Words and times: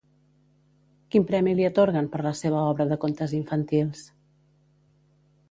Quin 1.15 1.27
premi 1.31 1.53
li 1.59 1.67
atorguen 1.69 2.07
per 2.15 2.23
la 2.29 2.33
seva 2.41 2.63
obra 2.71 2.89
de 2.93 2.99
contes 3.05 3.37
infantils? 3.43 4.03